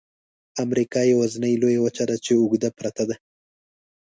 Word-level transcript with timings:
امریکا 0.63 0.99
یوازني 1.11 1.53
لویه 1.61 1.81
وچه 1.81 2.03
ده 2.09 2.15
چې 2.25 2.31
اوږده 2.35 2.69
پرته 2.77 3.03
ده. 3.09 3.15